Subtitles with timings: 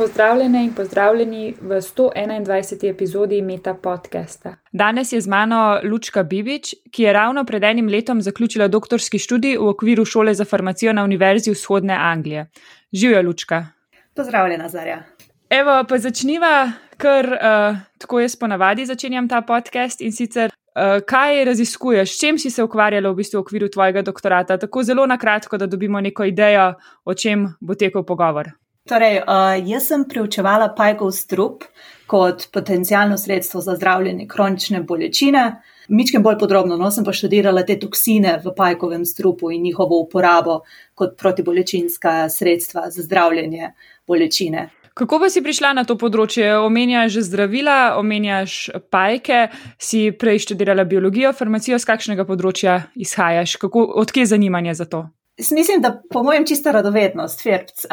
[0.00, 2.90] Pozdravljene in pozdravljeni v 121.
[2.90, 4.54] epizodi Meta podcasta.
[4.72, 9.58] Danes je z mano Lučka Bibič, ki je ravno pred enim letom zaključila doktorski študij
[9.58, 12.46] v okviru šole za farmacijo na Univerzi vzhodne Anglije.
[12.92, 13.66] Živijo, Lučka.
[14.14, 15.02] Pozdravljena, Zarja.
[15.50, 20.50] Evo, pa začniva, ker uh, tako jaz ponavadi začenjam ta podcast in sicer.
[20.70, 24.56] Uh, kaj raziskuješ, s čim si se ukvarjala v, bistvu v okviru tvojega doktorata?
[24.56, 26.72] Tako zelo na kratko, da dobimo neko idejo,
[27.04, 28.48] o čem bo tekel pogovor.
[28.88, 31.64] Torej, uh, jaz sem preučevala pajkov strup
[32.10, 35.62] kot potencijalno sredstvo za zdravljenje kronične bolečine.
[35.88, 40.60] Mičkem bolj podrobno, no, sem pa študirala te toksine v pajkovem strupu in njihovo uporabo
[40.94, 43.72] kot protibolečinska sredstva za zdravljenje
[44.06, 44.68] bolečine.
[44.94, 46.48] Kako pa si prišla na to področje?
[46.58, 49.46] Omenjaš zdravila, omenjaš pajke,
[49.78, 55.06] si prej študirala biologijo, farmacijo, z kakšnega področja izhajaš, Kako, odkje je zanimanje za to?
[55.50, 57.84] Mislim, da po mojem čista radovednost, Ferbc.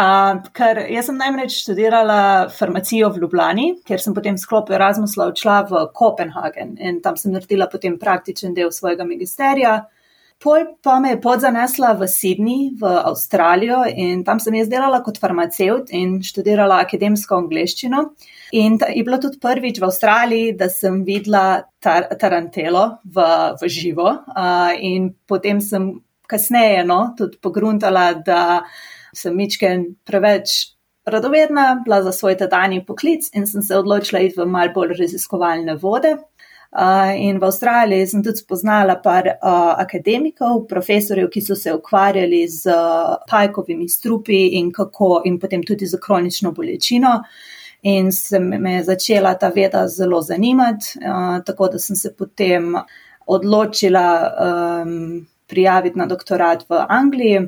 [0.54, 5.84] Ker jaz sem najmreč študirala farmacijo v Ljubljani, ker sem potem sklop Erasmusla odšla v
[5.96, 9.78] Kopenhagen in tam sem naredila potem praktičen del svojega magisterija.
[10.44, 15.18] Pol pa me je podzanesla v Sydney, v Avstralijo in tam sem jaz delala kot
[15.18, 18.04] farmaceut in študirala akademsko angliščino.
[18.60, 23.26] In je bilo tudi prvič v Avstraliji, da sem videla tar tarantelo v,
[23.62, 24.12] v živo.
[24.36, 25.90] Uh, in potem sem
[26.28, 28.64] kasneje no, tudi pogruntala, da
[29.16, 34.46] sem mičken preveč radovedna, bila za svoj tedajni poklic in sem se odločila iti v
[34.46, 36.18] mal bolj raziskovalne vode.
[36.68, 42.42] Uh, in v Avstraliji sem tudi spoznala par uh, akademikov, profesorjev, ki so se ukvarjali
[42.52, 47.22] z uh, pajkovimi strupi in, kako, in potem tudi z kronično bolečino.
[47.88, 52.76] In se me je začela ta veda zelo zanimati, uh, tako da sem se potem
[53.26, 54.08] odločila
[54.84, 57.48] um, prijaviti na doktorat v Angliji.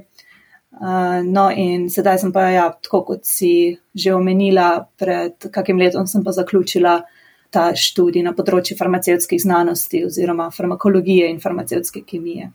[0.72, 6.08] Uh, no, in sedaj sem pa, ja, tako kot si že omenila, pred kakim letom
[6.08, 7.02] sem pa zaključila
[7.50, 12.52] ta študij na področju farmacevtskih znanosti oziroma farmakologije in farmacevtske kemije.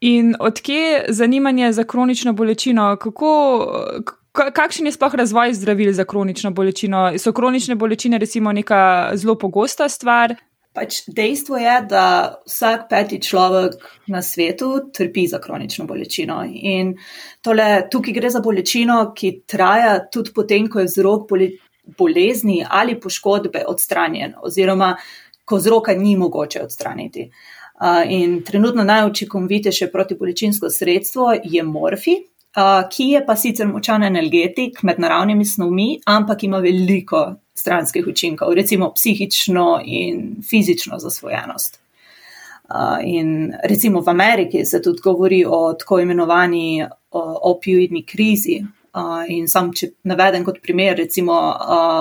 [0.00, 2.96] In odkje zanimanje za kronično bolečino?
[3.00, 3.30] Kako,
[4.32, 7.10] kakšen je sploh razvoj zdravil za kronično bolečino?
[7.18, 10.36] So kronične bolečine recimo neka zelo pogosta stvar?
[10.78, 12.02] Pač dejstvo je, da
[12.46, 13.82] vsak peti človek
[14.14, 16.36] na svetu trpi za kronično bolečino.
[16.46, 16.92] In
[17.42, 21.32] tole, tukaj gre za bolečino, ki traja tudi potem, ko je vzrok
[21.98, 24.92] bolezni ali poškodbe odstranjen, oziroma
[25.48, 27.26] ko vzroka ni mogoče odstraniti.
[28.14, 32.20] In trenutno najučinkovitejše protibolečinsko sredstvo je morfi,
[32.90, 38.92] ki je pa sicer močan energetik med naravnimi snovmi, ampak ima veliko stranskih učinkov, recimo
[38.94, 41.80] psihično in fizično zasvojenost.
[43.04, 46.86] In recimo v Ameriki se tudi govori o tako imenovani
[47.42, 48.58] opioidni krizi.
[49.28, 51.36] In sam, če navedem kot primer, recimo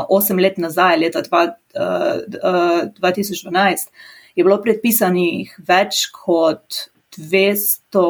[0.10, 1.44] osem let nazaj, leta dva,
[1.78, 2.06] uh,
[2.42, 3.92] uh, 2012,
[4.36, 6.88] je bilo predpisanih več kot
[7.18, 8.04] 200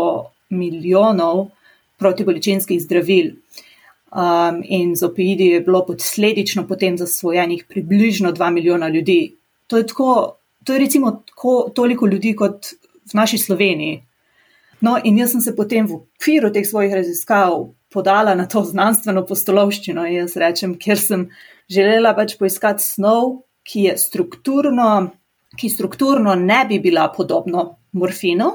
[0.50, 1.50] milijonov
[1.98, 3.34] protiboličinskih zdravil.
[4.08, 9.36] Um, in z opioidi je bilo posledično potem zasvojenih približno 2 milijona ljudi.
[9.68, 12.66] To je, tako, to je recimo tako, toliko ljudi kot
[13.12, 14.04] v naši Sloveniji.
[14.82, 19.26] No, in jaz sem se potem v okviru teh svojih raziskav podala na to znanstveno
[19.26, 21.28] postolovščino, jaz rečem, ker sem
[21.70, 25.10] želela pač poiskati snov, ki je strukturno,
[25.58, 28.54] ki strukturno ne bi bila podobno morfinu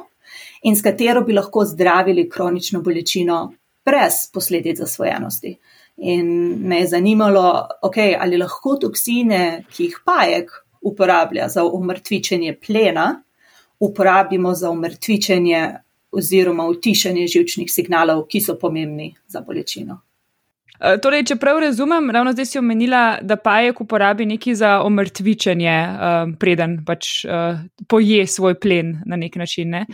[0.62, 3.53] in s katero bi lahko zdravili kronično bolečino
[3.84, 5.56] brez posledic zasvojenosti.
[5.97, 6.28] In
[6.69, 10.50] me je zanimalo, okay, ali lahko toksine, ki jih pajek
[10.82, 13.22] uporablja za umrtvičenje plena,
[13.81, 15.75] uporabimo za umrtvičenje
[16.12, 20.00] oziroma utišanje žilčnih signalov, ki so pomembni za bolečino.
[20.82, 25.75] Eh, torej, če prav razumem, ravno zdaj si omenila, da pajek uporabi nekaj za omrtvičenje,
[25.78, 29.71] um, preden pač uh, poje svoj plen na nek način.
[29.76, 29.84] Ne?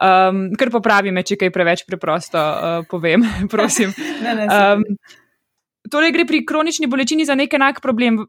[0.00, 3.92] Um, kar popravi me, če kaj preveč preprosto uh, povem, prosim.
[3.92, 4.86] Um,
[5.92, 8.22] torej, gre pri kronični bolečini za nek enak problem.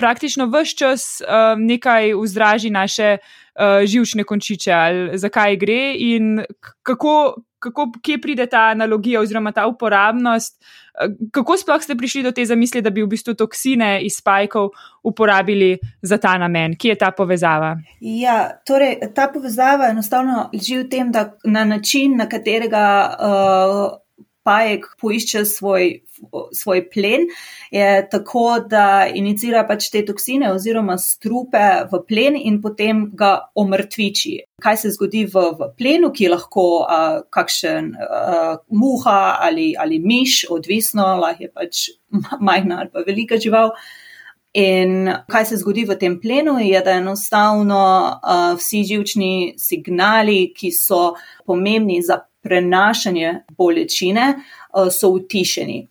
[0.00, 6.40] Praktično vse čas um, nekaj vzdraži naše uh, živčne končiče, ali zakaj gre in
[6.80, 10.56] kako kako, kje pride ta analogija oziroma ta uporabnost.
[10.60, 14.70] Eh, kako sploh ste prišli do te zamisli, da bi v bistvu toksine iz spajkov
[15.04, 16.78] uporabili za ta namen?
[16.78, 17.76] Kje je ta povezava?
[18.00, 22.86] Ja, torej, ta povezava enostavno leži v tem, da na način, na katerega
[23.16, 24.05] uh,
[24.46, 25.88] pajek poišče svoj,
[26.54, 27.26] svoj plen,
[27.74, 34.36] je tako, da inicira pač te toksine oziroma strupe v plen in potem ga omrtviči.
[34.62, 40.00] Kaj se zgodi v, v plenu, ki je lahko uh, kakšen uh, muha ali, ali
[40.00, 41.86] miš, odvisno, lahko je pač
[42.40, 43.74] majhna ali pa velika žival.
[44.56, 47.82] In kaj se zgodi v tem plenu, je, da enostavno
[48.16, 51.10] uh, vsi živčni signali, ki so
[51.44, 55.82] pomembni za prenašanje bolečine, uh, so utišeni.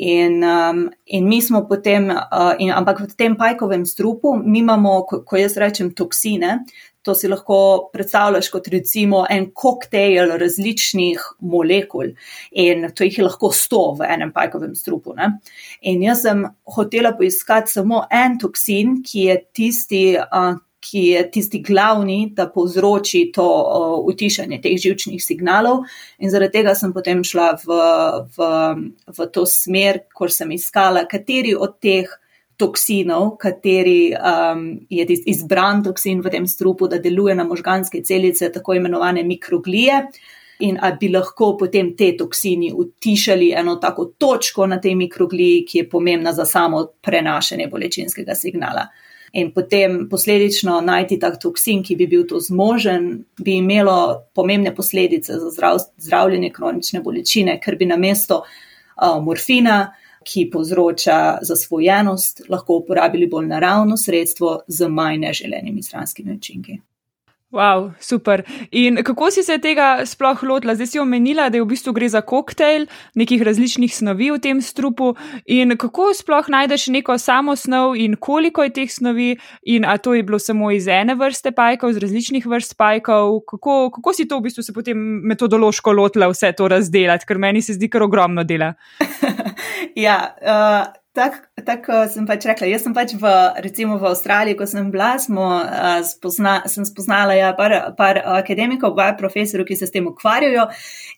[0.00, 5.02] In, um, in mi smo potem, uh, in, ampak v tem pajkovem strupu, mi imamo,
[5.06, 6.60] ko, ko jaz rečem, toksine,
[7.02, 12.10] To si lahko predstavljaš kot recimo en koktejl različnih molekul
[12.52, 15.14] in to jih je lahko sto v enem pajkovem strupu.
[15.16, 15.30] Ne?
[15.80, 16.44] In jaz sem
[16.76, 20.02] hotela poiskati samo en toksin, ki je tisti,
[20.90, 23.46] ki je tisti glavni, da povzroči to
[24.10, 25.84] utišanje teh živčnih signalov.
[26.18, 27.76] In zaradi tega sem potem šla v,
[28.34, 28.48] v,
[29.06, 32.10] v to smer, ko sem iskala, kateri od teh
[32.60, 38.74] toksinov, kateri um, je izbran toksin v tem strupu, da deluje na možganske celice, tako
[38.76, 40.02] imenovane mikroglije.
[40.60, 45.78] In ali bi lahko potem te toksini utišali eno tako točko na tej mikrogliji, ki
[45.78, 48.84] je pomembna za samo prenašanje bolečinskega signala.
[49.32, 55.38] In potem posledično najti tak toksin, ki bi bil to zmožen, bi imelo pomembne posledice
[55.38, 59.92] za zdrav, zdravljenje kronične bolečine, ker bi na mesto uh, morfina
[60.24, 66.78] ki povzroča zasvojenost, lahko uporabili bolj naravno sredstvo z manj neželenimi stranskimi učinki.
[67.50, 68.42] Wow, super.
[68.70, 70.76] In kako si se tega sploh lotila?
[70.78, 72.84] Zdaj si omenila, da je v bistvu gre za koktejl
[73.18, 75.16] nekih različnih snovi v tem strupu.
[75.50, 79.34] In kako sploh najdeš neko samo snov in koliko je teh snovi,
[79.66, 83.40] in a to je bilo samo iz ene vrste pajkov, iz različnih vrst pajkov?
[83.42, 87.62] Kako, kako si to v bistvu se potem metodološko lotila vse to razdelati, ker meni
[87.62, 88.74] se zdi kar ogromno dela.
[90.06, 92.68] ja, uh, Tako tak, sem pač rekla.
[92.70, 93.30] Jaz sem pač v,
[93.64, 98.94] recimo v Avstraliji, ko sem bila, smo, uh, spozna, sem spoznala ja, par, par akademikov,
[98.94, 100.68] dva profesorja, ki se s tem ukvarjajo.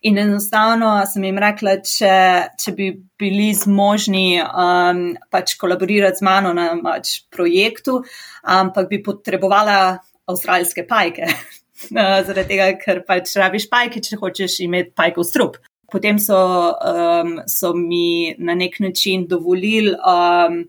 [0.09, 2.15] In enostavno sem jim rekla, če,
[2.57, 2.89] če bi
[3.21, 5.03] bili zmožni um,
[5.33, 8.01] pač kolaborirati z mano na pač projektu,
[8.49, 11.29] ampak bi potrebovala avstralske pajke.
[11.93, 15.61] Zaradi tega, ker pač rabiš pajke, če hočeš imeti pajkov strup.
[15.93, 16.37] Potem so,
[16.73, 20.63] um, so mi na nek način dovolili, um,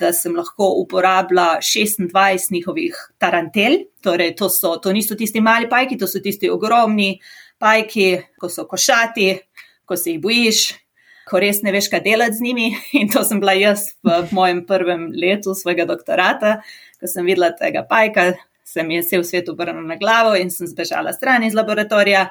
[0.00, 3.76] da sem lahko uporabila 26 njihovih tarantel.
[4.00, 7.18] Torej, to, so, to niso tisti mali pajki, to so tisti ogromni
[7.60, 9.28] pajki, ko so košati,
[9.84, 10.64] ko se jih bojiš,
[11.28, 12.72] ko res ne veš, kaj delati z njimi.
[13.02, 16.56] In to sem bila jaz v, v mojem prvem letu svojega doktorata,
[17.00, 18.30] ko sem videla tega pajka,
[18.64, 22.30] se mi je vse v svetu obrnilo na glavo in sem zbežala stran iz laboratorija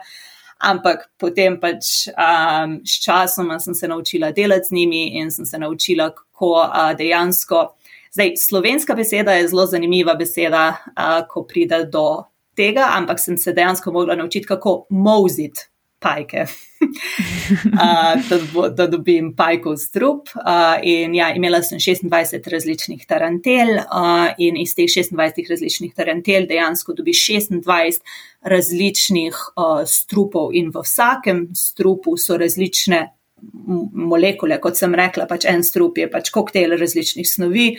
[0.64, 5.60] ampak potem pač um, s časom sem se naučila delati z njimi in sem se
[5.60, 7.76] naučila, kako uh, dejansko.
[8.14, 12.24] Zdaj, slovenska beseda je zelo zanimiva beseda, uh, ko pride do
[12.56, 15.68] tega, ampak sem se dejansko mogla naučiti, kako moziti
[16.00, 16.46] pajke,
[17.74, 20.30] uh, da, da dobim pajkov strup.
[20.36, 26.48] Uh, in ja, imela sem 26 različnih tarantel uh, in iz teh 26 različnih tarantel
[26.50, 28.00] dejansko dobiš 26
[28.42, 33.04] različnih uh, strupov in v vsakem strupu so različne.
[33.44, 37.74] Molekule, kot sem rekla, pač en strup je pač koktejl različnih snovi,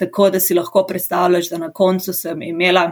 [0.00, 2.86] tako da si lahko predstavljaš, da na koncu sem imela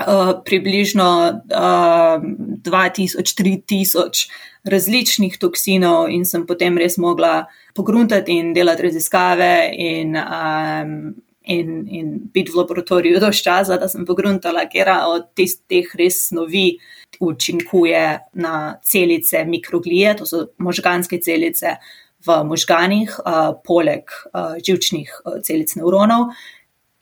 [0.00, 2.22] uh, približno uh,
[2.64, 4.28] 2000-3000
[4.64, 7.44] različnih toksinov in sem potem res mogla
[7.76, 14.06] pogruntati in delati raziskave in, um, in, in biti v laboratoriju do časa, da sem
[14.08, 16.78] pogruntala, kera od teh res snovi
[17.20, 18.06] učinkuje
[18.40, 21.76] na celice mikroglije, to so možganske celice
[22.24, 26.32] v možganih, uh, poleg uh, živčnih uh, celic neuronov,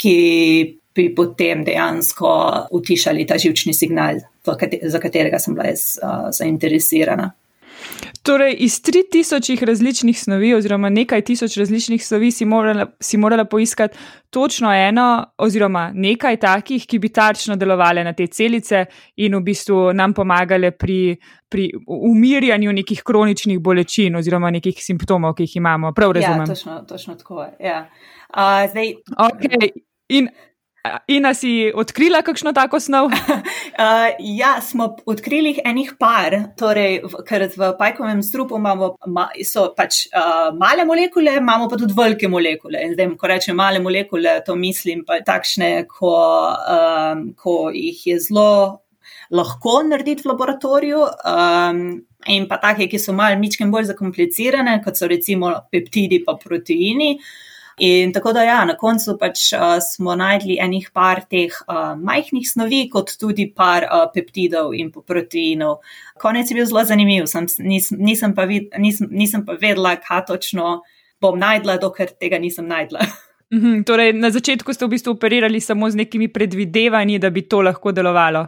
[0.02, 2.32] ki bi potem dejansko
[2.70, 4.20] utišali ta živčni signal,
[4.82, 7.32] za katerega sem bila jaz uh, zainteresirana.
[8.22, 13.98] Torej, iz 3000 različnih snovi, oziroma nekaj tisoč različnih snovi, si morala, si morala poiskati
[14.30, 18.84] točno eno, oziroma nekaj takih, ki bi tarčno delovali na te celice
[19.16, 21.16] in v bistvu nam pomagale pri,
[21.48, 25.92] pri umirjanju nekih kroničnih bolečin oziroma nekih simptomov, ki jih imamo.
[25.92, 26.46] Prav ja, razumem.
[26.46, 27.46] Ja, točno, točno tako.
[27.60, 27.88] Ja.
[28.30, 28.94] Uh, zdaj...
[29.18, 29.70] okay.
[30.08, 30.28] In
[31.06, 33.12] In si odkrila kakšno tako snov?
[33.14, 34.08] uh,
[34.40, 39.28] ja, smo odkrili enih par, torej, v, ker v pajkovem strupu imamo ma,
[39.78, 42.82] pač, uh, male molekule, imamo pa tudi velike molekule.
[42.82, 46.16] In zdaj, ko rečem male molekule, to mislim pa takšne, ko,
[46.50, 48.82] um, ko jih je zelo
[49.32, 51.04] lahko narediti v laboratoriju.
[51.22, 51.84] Um,
[52.30, 57.16] In pa take, ki so malo mičken bolj zakomplicirane, kot so recimo peptidi pa proteini.
[57.78, 62.44] In tako da, ja, na koncu pač uh, smo najdli enih par teh uh, majhnih
[62.48, 65.80] snovi, kot tudi par uh, peptidov in proteinov.
[66.20, 70.26] Konec je bil zelo zanimiv, sem, nis, nisem, pa vid, nisem, nisem pa vedela, kaj
[70.28, 70.82] točno
[71.22, 73.06] bom najdla, dokler tega nisem najdla.
[73.52, 77.60] Mhm, torej, na začetku ste v bistvu operirali samo z nekimi predvidevanji, da bi to
[77.60, 78.46] lahko delovalo.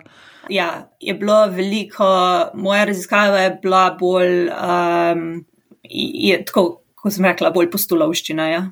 [0.48, 2.08] Ja, je bilo veliko,
[2.56, 5.44] moja raziskava je bila bolj, um,
[5.84, 8.48] je, tako, kot sem rekla, bolj postulovščina.
[8.48, 8.62] Ja.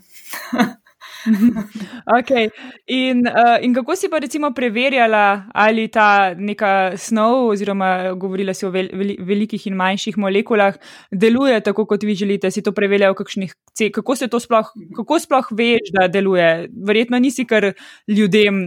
[2.19, 2.51] okay.
[2.87, 8.67] in, uh, in kako si pa recimo preverjala, ali ta neka snov, oziroma govorila si
[8.67, 10.77] o vel, vel, velikih in manjših molekulah,
[11.13, 12.51] deluje tako, kot vi želite?
[12.51, 13.93] Si to preverjala v kakšnih ceh?
[13.95, 16.69] Kako, sploh, kako sploh veš, da deluje?
[16.73, 17.73] Verjetno nisi kar
[18.09, 18.63] ljudem.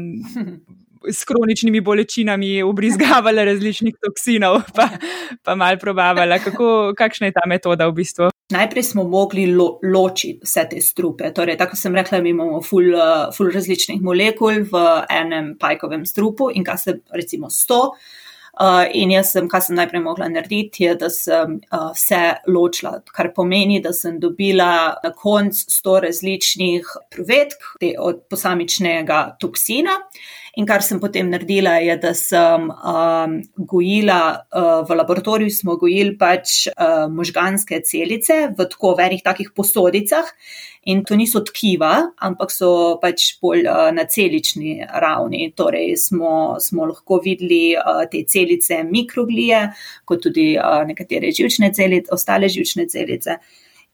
[1.12, 4.89] S kroničnimi bolečinami obrizgavala različnih toksinov, pa,
[5.43, 8.29] pa malo probavala, kako, kakšna je ta metoda v bistvu.
[8.53, 11.31] Najprej smo mogli lo, ločiti vse te strupe.
[11.33, 16.51] Torej, tako sem rekla, mi imamo ful, uh, ful različnih molekul v enem pajkovem strupu
[16.53, 17.95] in kar se recimo sto.
[18.55, 23.01] Uh, in jaz sem, kar sem najprej mogla narediti, je, da sem uh, vse ločila,
[23.12, 27.65] kar pomeni, da sem dobila na koncu sto različnih provedk
[28.00, 29.97] od posamičnega toksina.
[30.55, 33.33] In kar sem potem naredila, je, da sem um,
[33.67, 34.19] gojila,
[34.55, 40.29] uh, v laboratoriju smo gojili pač uh, možganske celice v tako verjih takih posodicah.
[40.88, 41.91] In to niso tkiva,
[42.24, 42.69] ampak so
[43.01, 45.50] pač bolj uh, na celični ravni.
[45.59, 49.65] Torej, smo, smo lahko videli uh, te celice mikroglije,
[50.07, 53.41] kot tudi uh, nekatere živčne celice, ostale živčne celice.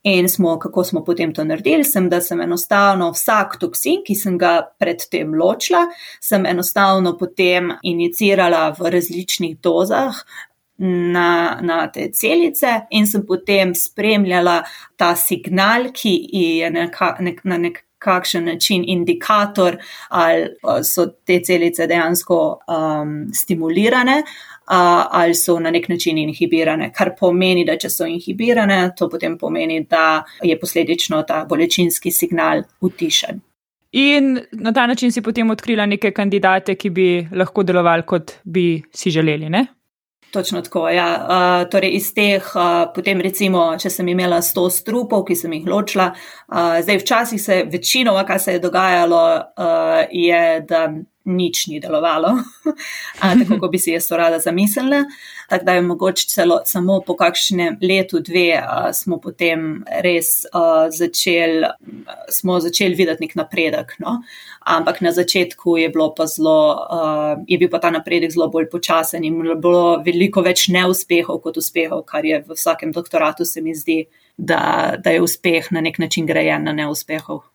[0.02, 4.38] In smo, kako smo potem to naredili, sem, da sem enostavno vsak toksin, ki sem
[4.38, 5.84] ga predtem ločila,
[6.20, 10.24] sem enostavno potem inicirala v različnih dozah.
[10.82, 14.56] Na, na te celice, in sem potem spremljala
[14.98, 19.76] ta signal, ki je neka, nek, na nekakšen način indikator,
[20.08, 20.48] ali
[20.82, 24.22] so te celice dejansko um, stimulirane,
[24.66, 26.92] ali so na nek način inhibirane.
[26.92, 32.62] Kar pomeni, da če so inhibirane, to potem pomeni, da je posledično ta bolečinski signal
[32.80, 33.40] utišen.
[33.92, 38.82] In na ta način si potem odkrila neke kandidate, ki bi lahko delovali, kot bi
[38.94, 39.50] si želeli.
[39.50, 39.66] Ne?
[40.32, 40.88] Točno tako.
[40.88, 41.08] Ja.
[41.28, 45.66] Uh, torej iz teh, uh, potem recimo, če sem imela 100 strupov, ki sem jih
[45.68, 50.86] ločila, uh, zdaj včasih se večinoma, kar se je dogajalo, uh, je, da
[51.24, 52.34] nič ni delovalo,
[53.20, 55.04] tako kot bi si jaz to rada zamislila.
[55.48, 60.46] Tako da je mogoče celo samo po kakšnem letu, dve, a, smo potem res
[60.90, 61.68] začeli
[62.64, 63.94] začel videti nek napredek.
[64.00, 64.22] No?
[64.64, 65.92] Ampak na začetku je,
[66.26, 66.58] zlo,
[66.90, 71.56] a, je bil pa ta napredek zelo bolj počasen in bilo veliko več neuspehov kot
[71.56, 75.98] uspehov, kar je v vsakem doktoratu se mi zdi, da, da je uspeh na nek
[75.98, 77.51] način grejen na neuspehov.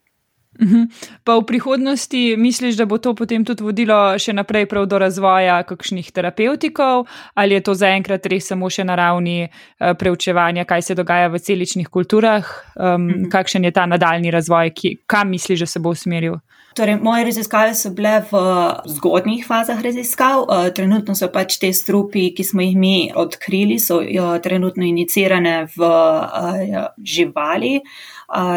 [0.57, 0.89] Mhm.
[1.23, 5.61] Pa v prihodnosti misliš, da bo to potem tudi vodilo še naprej prav do razvoja
[5.63, 7.05] kakšnih terapevtikov,
[7.37, 11.39] ali je to zaenkrat res samo še na ravni uh, preučevanja, kaj se dogaja v
[11.39, 16.41] celičnih kulturah, um, kakšen je ta nadaljni razvoj, ki, kam misliš, da se bo usmeril?
[16.77, 18.39] Torej, moje raziskave so bile v
[18.85, 20.43] zgodnjih fazah raziskav.
[20.45, 25.55] Uh, trenutno so pač te strupi, ki smo jih mi odkrili, so uh, trenutno inicirane
[25.73, 27.79] v uh, živali.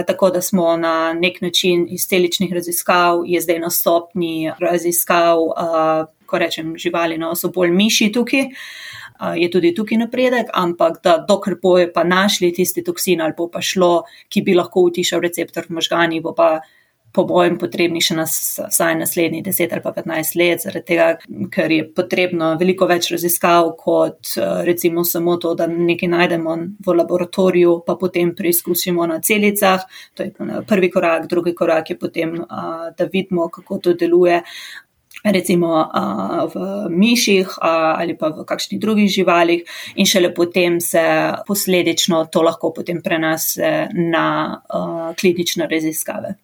[0.07, 5.39] Tako da smo na nek način iz celičnih raziskav, je zdaj na stopni raziskav,
[6.27, 8.49] ko rečem živali, no, so bolj miši tukaj.
[9.39, 13.63] Je tudi tukaj napredek, ampak da dokler bojo pa našli tisti toksin ali bo pa
[13.63, 16.51] šlo, ki bi lahko utišal receptor v možgani, bo pa
[17.13, 18.35] po mojem, potrebni še nas,
[18.71, 21.09] vsaj naslednjih 10 ali pa 15 let, zaradi tega,
[21.53, 26.99] ker je potrebno veliko več raziskav, kot eh, recimo samo to, da nekaj najdemo v
[27.01, 29.87] laboratoriju, pa potem preizkusimo na celicah.
[30.15, 32.37] To je prvi korak, drugi korak je potem,
[32.97, 34.41] da vidimo, kako to deluje.
[35.21, 39.67] Recimo uh, v miših uh, ali pa v kakšnih drugih živalih,
[40.01, 41.03] in šele potem se
[41.47, 46.39] posledično to lahko potem prenese na uh, klinične raziskave.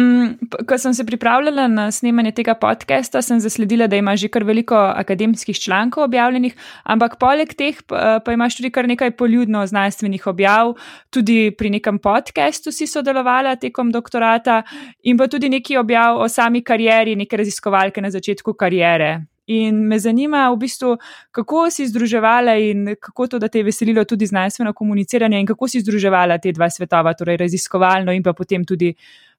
[0.00, 0.34] Mm,
[0.68, 4.74] ko sem se pripravljala na snemanje tega podcasta, sem zasledila, da ima že kar veliko
[4.76, 10.74] akademskih člankov objavljenih, ampak poleg teh pa, pa imaš tudi kar nekaj poljudno znanstvenih objav,
[11.10, 14.62] tudi pri nekem podkastu si sodelovala tekom doktorata
[15.02, 19.24] in pa tudi neki objav o sami karieri, neke raziskovalke na začetku karijere.
[19.46, 20.96] In me zanima, v bistvu,
[21.30, 25.68] kako si združevala in kako to, da te je veselilo tudi znanstveno komuniciranje, in kako
[25.68, 28.92] si združevala te dva svetova, torej raziskovalno in pa potem tudi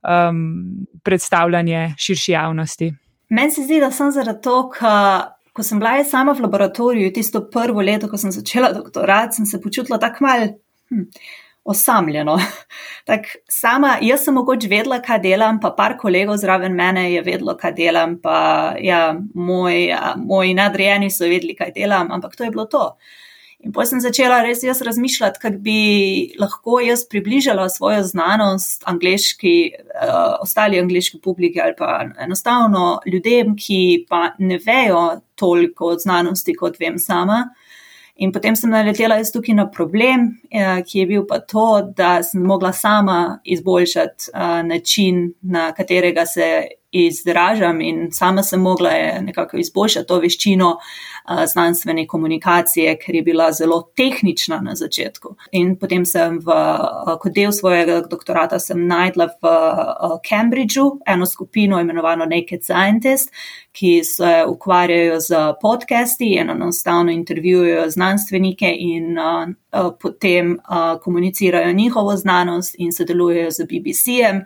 [0.04, 2.94] um, predstavljanje širši javnosti.
[3.30, 4.94] Meni se zdi, da sem zaradi tega,
[5.54, 9.62] ko sem bila sama v laboratoriju, tisto prvo leto, ko sem začela doktorat, sem se
[9.62, 10.48] počutila tako mal
[10.90, 11.04] hm,
[11.68, 12.38] osamljeno.
[13.10, 17.58] tak sama, jaz sem mogoče vedela, kaj delam, pa par kolegov zraven mene je vedelo,
[17.60, 18.38] kaj delam, pa
[18.82, 19.90] ja, moj,
[20.24, 22.92] moji nadrejeni so vedeli, kaj delam, ampak to je bilo to.
[23.66, 25.80] In potem sem začela res jaz razmišljati, kako bi
[26.38, 29.56] lahko jaz približala svojo znanost angliški,
[29.98, 36.54] uh, ostali angliški publiki ali pa enostavno ljudem, ki pa ne vejo toliko od znanosti,
[36.54, 37.48] kot vem sama.
[38.18, 42.22] In potem sem naletela jaz tukaj na problem, uh, ki je bil pa to, da
[42.24, 46.52] sem mogla sama izboljšati uh, način, na katerega se
[46.92, 48.90] izražam in sama sem mogla
[49.22, 50.78] nekako izboljšati to veščino
[51.48, 55.36] znanstvene komunikacije, ker je bila zelo tehnična na začetku.
[55.52, 56.56] In potem sem v,
[57.20, 59.52] kot del svojega doktorata sem najdla v
[60.30, 63.34] Cambridgeu eno skupino imenovano Naked Scientist,
[63.72, 69.20] ki se ukvarjajo z podcasti in enostavno intervjujejo znanstvenike in
[70.00, 70.58] potem
[71.04, 74.42] komunicirajo njihovo znanost in sodelujejo z BBC-em.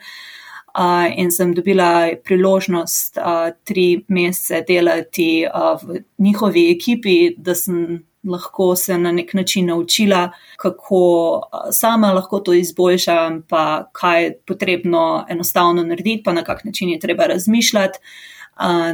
[0.71, 7.99] Uh, in sem dobila priložnost uh, tri mesece delati uh, v njihovi ekipi, da sem
[8.23, 15.25] lahko se na nek način naučila, kako sama lahko to izboljšam, pa kaj je potrebno
[15.29, 17.99] enostavno narediti, pa na kak način je treba razmišljati,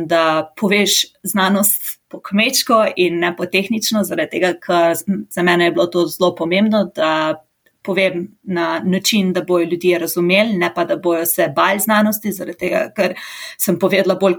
[0.06, 4.96] da poveš znanost po kmečko in ne po tehnično, zaradi tega, ker
[5.30, 7.44] za mene je bilo to zelo pomembno, da
[7.88, 12.58] povem na način, da bojo ljudje razumeli, ne pa da bojo se bali znanosti, zaradi
[12.66, 13.16] tega, ker
[13.58, 14.36] sem povedala bolj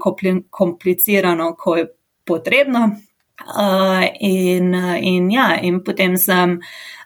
[0.49, 1.87] komplicirano, kot je
[2.25, 2.91] potrebno.
[3.39, 6.57] Uh, in, in, ja, in potem sem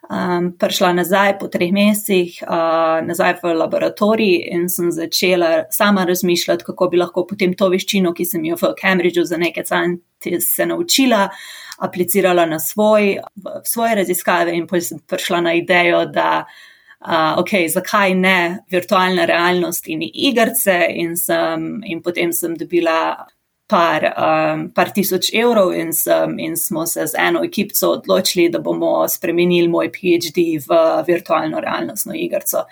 [0.09, 6.65] um, prišla nazaj po treh mesecih, uh, nazaj v laboratorij in sem začela sama razmišljati,
[6.65, 10.65] kako bi lahko potem to veščino, ki sem jo v Cambridgeu za nekaj centi se
[10.65, 13.17] naučila, uh, aplicirala na svoj,
[13.63, 19.87] svoje raziskave in potem sem prišla na idejo, da uh, ok, zakaj ne virtualna realnost
[19.87, 23.27] in igrice in, sem, in potem sem dobila
[23.67, 28.59] par, um, par tisoč evrov in, sem, in smo se z eno ekipco odločili, da
[28.59, 32.67] bomo spremenili moj PhD v virtualno realnostno igrico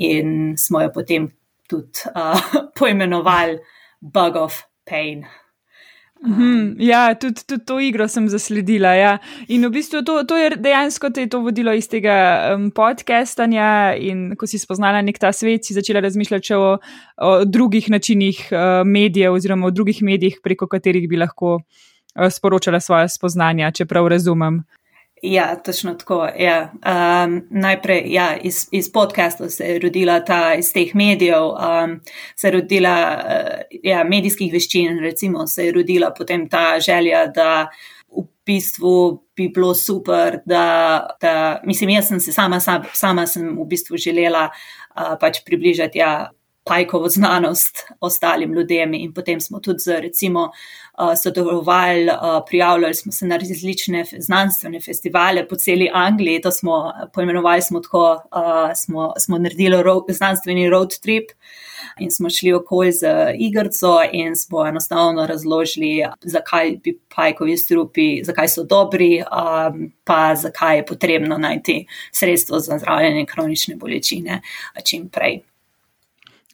[0.00, 1.30] in smo jo potem
[1.68, 2.40] tudi uh,
[2.78, 3.58] poimenovali
[4.00, 5.24] Bug of Pain.
[6.20, 6.76] Um.
[6.78, 8.92] Ja, tudi, tudi to igro sem zasledila.
[8.94, 9.12] Ja.
[9.48, 12.16] In v bistvu to, to je dejansko te to vodilo iz tega
[12.54, 13.96] um, podcastanja.
[13.96, 16.76] In ko si spoznala nek ta svet, si začela razmišljati o,
[17.24, 22.82] o drugih načinih uh, medijev, oziroma o drugih medijih, preko katerih bi lahko uh, sporočala
[22.84, 24.60] svoje spoznanja, če prav razumem.
[25.22, 26.28] Ja, točno tako.
[26.38, 26.72] Ja.
[27.24, 32.00] Um, najprej ja, iz, iz podcastov se je rodila ta, iz teh medijev, um,
[32.36, 37.68] se je rodila uh, ja, medijskih veščin, recimo se je rodila potem ta želja, da
[38.16, 42.60] v bistvu bi bilo super, da, da mislim, jaz sem se sama,
[42.92, 45.98] sama sem v bistvu želela uh, pač približati.
[45.98, 46.30] Ja,
[46.70, 48.94] pajkovo znanost ostalim ljudem.
[48.94, 54.80] In potem smo tudi z, recimo, uh, sodelovali, uh, prijavljali smo se na različne znanstvene
[54.80, 56.40] festivale po celi Angliji.
[56.40, 58.22] To smo poimenovali smo tako,
[58.76, 61.30] smo, smo naredili ro znanstveni road trip.
[61.98, 63.06] In smo šli okoli z
[63.38, 69.22] igrico, in smo enostavno razložili, zakaj bi pajkovi strupi, zakaj so dobri,
[70.04, 74.42] pa zakaj je potrebno najti sredstvo za zdravljenje kronične bolečine
[74.84, 75.49] čim prej.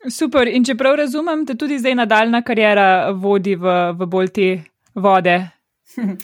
[0.05, 0.49] Super.
[0.49, 4.49] In če prav razumem, te tudi zdaj nadaljna karijera vodi v, v bolj te
[4.95, 5.39] vode.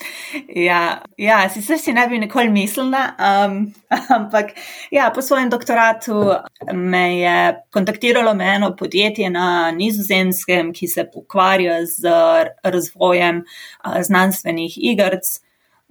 [0.69, 3.55] Ja, ja, sicer si ne bi nikoli mislila, um,
[4.17, 4.51] ampak
[4.93, 6.19] ja, po svojem doktoratu
[6.73, 7.37] me je
[7.73, 12.13] kontaktiralo me eno podjetje na nizozemskem, ki se ukvarja z
[12.65, 15.39] razvojem uh, znanstvenih igrc.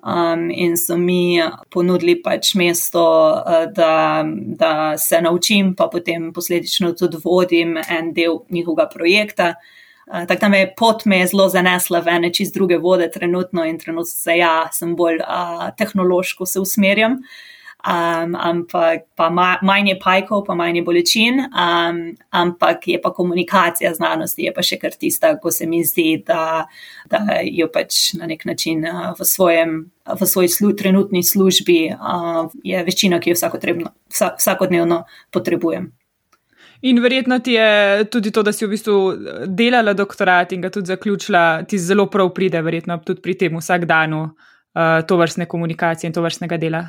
[0.02, 1.38] Um, in so mi
[1.70, 3.04] ponudili pač mesto,
[3.38, 4.24] uh, da,
[4.58, 9.54] da se naučim, pa potem posledično tudi vodim en del njihovega projekta.
[10.08, 13.64] Uh, Tako da me je pot me zelo zanesla v ene čist druge vode trenutno
[13.66, 17.22] in trenutno se ja, sem bolj uh, tehnološko se usmerjam.
[17.22, 17.51] Uh,
[17.88, 19.30] um, ampak pa
[19.62, 24.62] manj je pajkov, pa manj je bolečin, um, ampak je pa komunikacija znanosti, je pa
[24.66, 26.66] še kar tista, ko se mi zdi, da,
[27.10, 32.46] da jo pač na nek način uh, v, svojem, v svoji slu, trenutni službi uh,
[32.64, 35.92] je večina, ki jo vsa, vsakodnevno potrebujem.
[36.82, 38.96] In verjetno ti je tudi to, da si v bistvu
[39.46, 43.86] delala doktorat in ga tudi zaključila, ti zelo prav pride, verjetno tudi pri tem vsak
[43.86, 44.32] dan uh,
[45.06, 46.88] to vrstne komunikacije in to vrstnega dela.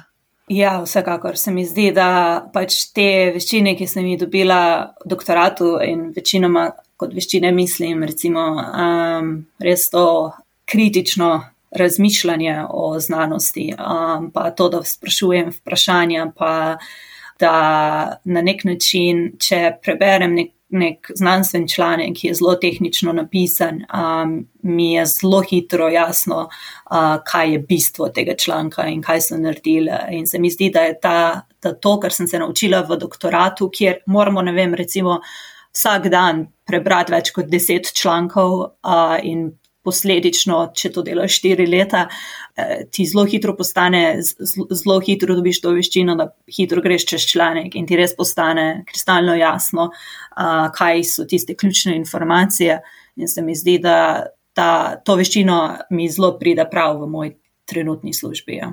[0.49, 1.37] Ja, vsekakor.
[1.39, 4.63] Se mi zdi, da pač te veščine, ki sem jih dobila
[5.05, 6.71] v doktoratu in večinoma
[7.03, 10.05] kot veščine mislim, recimo um, res to
[10.71, 11.31] kritično
[11.73, 16.53] razmišljanje o znanosti, um, pa to, da sprašujem vprašanja, pa
[17.41, 17.55] da
[18.25, 24.35] na nek način, če preberem nek nek znanstven članek, ki je zelo tehnično napisan, um,
[24.63, 29.93] mi je zelo hitro jasno, uh, kaj je bistvo tega članka in kaj so naredili.
[30.11, 33.71] In se mi zdi, da je ta, da to, kar sem se naučila v doktoratu,
[33.71, 35.21] kjer moramo, ne vem, recimo
[35.73, 39.51] vsak dan prebrati več kot deset člankov uh, in
[39.85, 42.07] posledično, če to delaš štiri leta,
[42.57, 47.75] eh, ti zelo hitro postane, zelo hitro dobiš to veščino, da hitro greš čez članek
[47.77, 49.91] in ti res postane kristalno jasno,
[50.73, 52.81] kaj so tiste ključne informacije.
[53.17, 54.25] In se mi zdi, da
[54.57, 55.59] ta, to veščino
[55.91, 57.35] mi zelo pride prav v moj
[57.69, 58.57] trenutni službi.
[58.63, 58.73] Ja.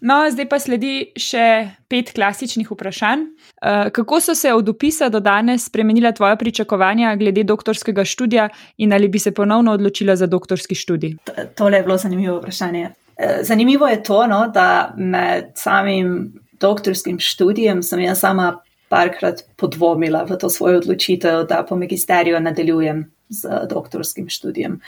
[0.00, 1.44] No, zdaj pa sledi še
[1.92, 3.26] pet klasičnih vprašanj.
[3.60, 8.92] Eh, kako so se od opisa do danes spremenila tvoja pričakovanja glede doktorskega študija in
[8.92, 11.16] ali bi se ponovno odločila za doktorski študij?
[11.54, 12.90] Tole je bilo zanimivo vprašanje.
[13.16, 18.54] Eh, zanimivo je to, no, da med samim doktorskim študijem sem jaz sama
[18.88, 24.80] parkrat podvomila v to svojo odločitev, da po magisteriju nadaljujem z doktorskim študijem.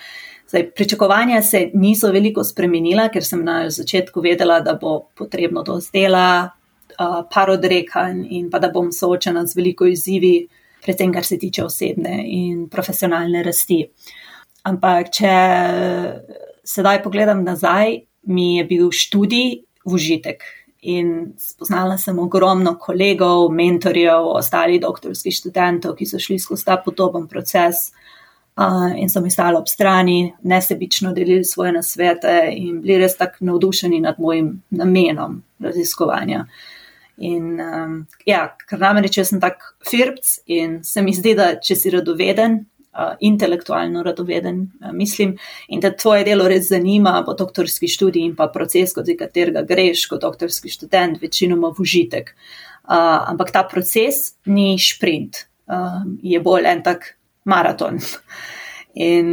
[0.49, 5.79] Zdaj, pričakovanja se niso veliko spremenila, ker sem na začetku vedela, da bo potrebno to
[5.81, 6.51] zdela,
[7.33, 10.49] par odrekanj in pa da bom soočena z veliko izzivi,
[10.85, 13.87] predvsem kar se tiče osebne in profesionalne rasti.
[14.69, 15.33] Ampak, če
[16.65, 20.45] sedaj pogledam nazaj, mi je bil študij užitek.
[20.83, 27.29] In spoznala sem ogromno kolegov, mentorjev, ostalih doktorskih študentov, ki so šli skozi ta podoben
[27.31, 28.22] proces uh,
[28.97, 34.01] in so mi stali ob strani, nesebično delili svoje nasvete in bili res tako navdušeni
[34.01, 36.45] nad mojim namenom raziskovanja.
[37.17, 41.77] In um, ja, ker namreč jaz sem tak firc in se mi zdi, da če
[41.79, 42.57] si radoveden,
[42.97, 45.37] uh, intelektualno radoveden, uh, mislim,
[45.69, 50.07] in da tvoje delo res zanima, bo doktorski študij in pa proces, skozi katerega greš
[50.11, 52.35] kot doktorski študent, večinoma v užitek.
[52.83, 57.13] Uh, ampak ta proces ni sprint, uh, je bolj en tak
[57.45, 57.99] maraton.
[58.95, 59.29] In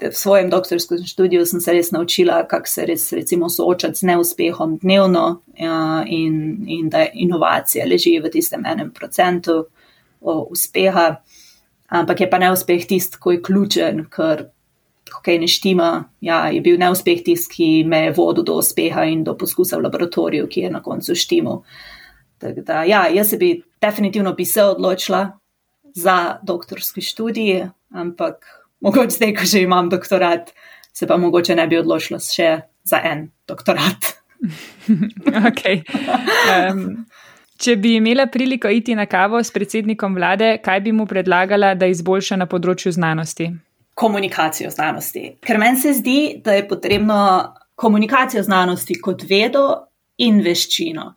[0.00, 4.78] v svojem doktorskem študiju sem se res naučila, kako se res recimo soočati z neuspehom
[4.82, 9.66] dnevno ja, in, in da inovacija leži v tistem enem procentu
[10.20, 11.20] uspeha.
[11.88, 14.46] Ampak je pa neuspeh tisti, ki je ključen, ker
[15.24, 15.90] kaj ne štima.
[16.20, 19.88] Ja, je bil neuspeh tisti, ki me je vodil do uspeha in do poskusa v
[19.88, 21.62] laboratoriju, ki je na koncu štimal.
[22.40, 25.26] Da, ja, jaz se bi definitivno bi se odločila
[25.94, 28.46] za doktorski študij, ampak
[28.80, 30.52] mogoče zdaj, ko že imam doktorat,
[30.92, 34.14] se pa mogoče ne bi odločila še za en doktorat.
[35.50, 35.82] okay.
[36.72, 37.04] um,
[37.60, 41.86] če bi imela priliko iti na kavo s predsednikom vlade, kaj bi mu predlagala, da
[41.86, 43.50] izboljša na področju znanosti?
[43.94, 45.36] Komunikacijo znanosti.
[45.44, 47.18] Ker meni se zdi, da je potrebno
[47.80, 49.66] komunikacijo znanosti kot vedo
[50.20, 51.10] in veščino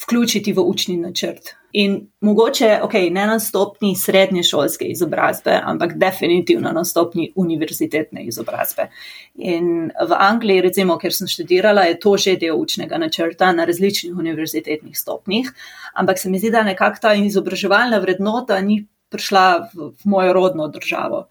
[0.00, 1.54] vključiti v učni načrt.
[1.72, 8.88] In mogoče, ok, ne na stopni srednje šolske izobrazbe, ampak definitivno na stopni univerzitetne izobrazbe.
[9.34, 14.16] In v Angliji, recimo, ker sem študirala, je to že del učnega načrta na različnih
[14.18, 15.52] univerzitetnih stopnih,
[15.94, 20.66] ampak se mi zdi, da nekako ta izobraževalna vrednota ni prišla v, v mojo rodno
[20.68, 21.28] državo.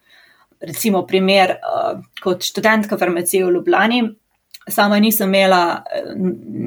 [0.59, 4.01] Recimo, primer, uh, kot študentka farmacije v Ljubljani,
[4.69, 6.03] sama nisem imela eh,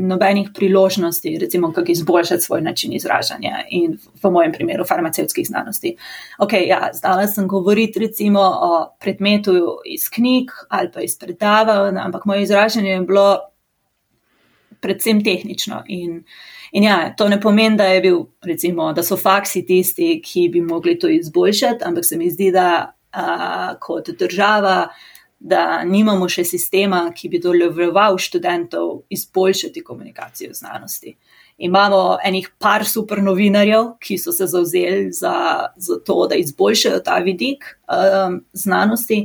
[0.08, 5.96] nobenih priložnosti, recimo, kako izboljšati svoj način izražanja in v mojem primeru farmacevtskih znanosti.
[6.38, 9.52] Ok, ja, zdala sem govoriti recimo o predmetu
[9.86, 13.38] iz knjig ali pa iz predavanj, ampak moje izražanje je bilo
[14.80, 15.82] predvsem tehnično.
[15.86, 16.24] In,
[16.72, 20.98] in ja, to ne pomeni, da, bil, recimo, da so faksi tisti, ki bi mogli
[20.98, 24.88] to izboljšati, ampak se mi zdi, da a, kot država
[25.42, 31.16] da nimamo še sistema, ki bi dovoljeval študentov izboljšati komunikacijo znanosti.
[31.58, 35.34] Imamo enih par super novinarjev, ki so se zauzeli za,
[35.76, 39.24] za to, da izboljšajo ta vidik um, znanosti.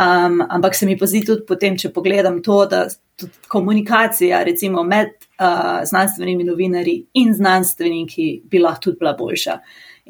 [0.00, 2.86] Um, ampak se mi pa zdi tudi potem, če pogledam to, da
[3.20, 9.58] tudi komunikacija recimo med uh, znanstvenimi novinarji in znanstveniki bi lahko tudi bila boljša.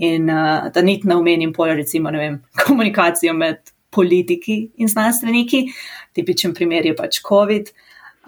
[0.07, 5.65] In uh, da niti ne omenim pol, recimo, ne vem, komunikacijo med politiki in znanstveniki,
[6.13, 7.73] tipičen primer je pač COVID.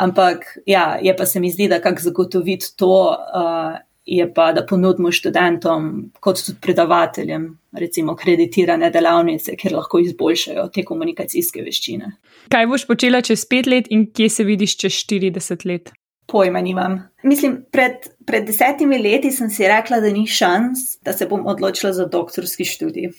[0.02, 4.64] Ampak ja, je pa se mi zdi, da kako zagotoviti to, uh, je pa, da
[4.66, 7.46] ponudimo študentom, kot tudi predavateljem,
[7.78, 12.10] recimo kreditirane delavnice, kjer lahko izboljšajo te komunikacijske veščine.
[12.50, 15.92] Kaj boš počela čez pet let in kje se vidiš čez 40 let?
[16.26, 17.00] Pojma nimam.
[17.22, 21.92] Mislim, pred, pred desetimi leti sem si rekla, da ni šans, da se bom odločila
[21.92, 23.10] za doktorski študij.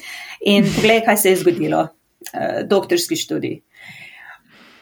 [0.52, 1.88] In poglej, kaj se je zgodilo.
[2.32, 3.60] uh, doktorski študij.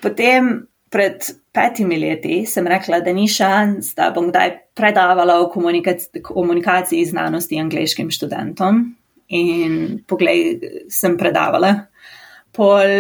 [0.01, 6.23] Potem pred petimi leti sem rekla, da ni šans, da bom kdaj predavala o komunikaci
[6.23, 8.83] komunikaciji znanosti angliškim študentom.
[9.29, 10.59] In poglej,
[10.90, 11.75] sem predavala.
[12.53, 12.90] Pol,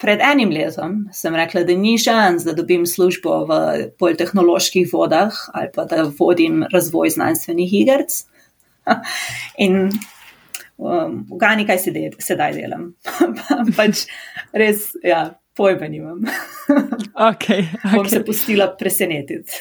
[0.00, 3.58] pred enim letom sem rekla, da ni šans, da dobim službo v
[4.00, 8.22] politehnoloških vodah ali pa da vodim razvoj znanstvenih igrc.
[9.64, 9.90] In
[10.76, 12.94] um, ugani, kaj se de, sedaj delam.
[13.78, 14.06] pač
[14.56, 16.24] res, ja, pojma nimam.
[17.30, 17.94] okay, okay.
[17.94, 19.60] Bom se pustila presenetiti.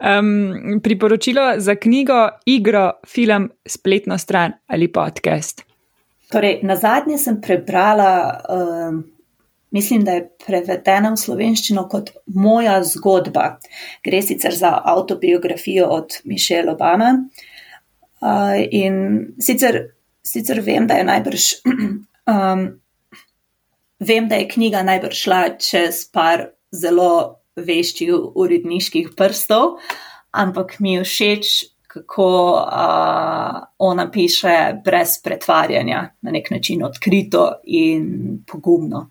[0.00, 5.65] Um, priporočilo za knjigo, igro, film, spletno stran ali podcast.
[6.32, 9.04] Torej, na zadnje sem prebrala, um,
[9.70, 13.58] mislim, da je prevedena v slovenščino kot Moja zgodba.
[14.04, 17.12] Gre sicer za autobiografijo od Mišela Obama.
[18.20, 19.82] Uh, in sicer,
[20.26, 21.52] sicer vem, da je najbrž.
[22.26, 22.80] Um,
[23.98, 29.78] Vem, da je knjiga najbrž šla čez par zelo veščih uredniških prstov,
[30.36, 31.52] ampak mi je všeč,
[31.96, 39.10] kako uh, ona piše brez pretvarjanja, na nek način odkrito in pogumno.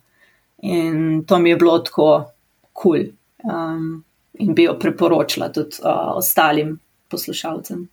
[0.61, 2.31] In to mi je bilo tako
[2.73, 3.05] kul cool.
[3.43, 7.87] um, in bi jo priporočila tudi uh, ostalim poslušalcem.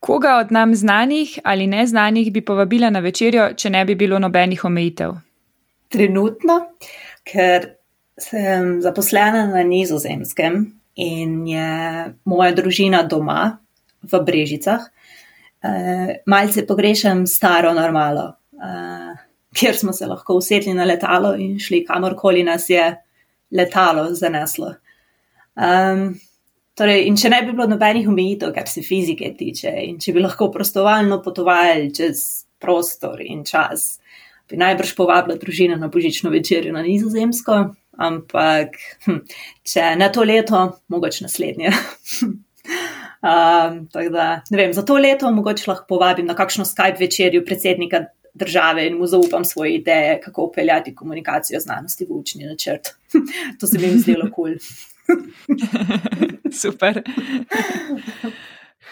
[0.00, 4.64] Koga od nam znanih ali neznanih bi povabila na večerjo, če ne bi bilo nobenih
[4.64, 5.12] omejitev?
[5.88, 6.60] Trenutno,
[7.24, 7.66] ker
[8.18, 11.70] sem zaposlena na nizozemskem in je
[12.26, 13.58] moja družina doma
[14.02, 14.84] v Brežicah,
[15.62, 19.14] eh, malce pogrešam staro normalo, eh,
[19.54, 22.96] kjer smo se lahko usedli na letalo in šli kamorkoli nas je
[23.50, 24.74] letalo zaneslo.
[25.56, 26.14] Um,
[26.78, 30.22] Torej, in če ne bi bilo nobenih omejitev, kar se fizike tiče, in če bi
[30.22, 32.20] lahko prostovoljno potovali čez
[32.62, 33.96] prostor in čas,
[34.48, 37.56] bi najbrž povabila družino na božično večerjo na Nizozemsko,
[37.98, 39.22] ampak hm,
[39.66, 41.72] če ne to leto, mogoče naslednje.
[43.22, 43.80] um,
[44.14, 48.04] da, vem, za to leto mogoče lahko povabim na kakšno Skype večerjo predsednika
[48.38, 52.94] države in mu zaupam svoje ideje, kako upeljati komunikacijo znanosti v učni načrt.
[53.60, 54.54] to se mi zdi zelo kul.
[54.54, 54.88] Cool.
[56.62, 57.02] Super.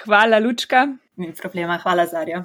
[0.04, 0.86] Hvala, Lučka.
[1.16, 2.44] Ni problema, hvala, Zarja.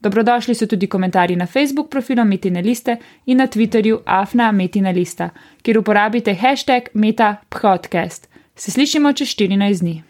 [0.00, 5.30] Dobrodošli so tudi komentarji na Facebook profilu Metina Liste in na Twitterju Afna Metina Lista,
[5.62, 8.28] kjer uporabite hashtag MetaPodcast.
[8.54, 10.07] Se slišimo čez 14 dni.